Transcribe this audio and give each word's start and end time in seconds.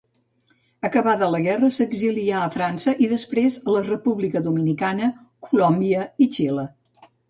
Acabada 0.87 1.27
la 1.33 1.41
guerra 1.47 1.69
s'exilià 1.75 2.41
a 2.41 2.49
França 2.57 2.95
i 3.05 3.11
després 3.13 3.61
a 3.69 3.77
la 3.79 3.87
República 3.93 4.45
Dominicana, 4.51 5.15
Colòmbia 5.51 6.13
i 6.29 6.35
Xile. 6.37 6.71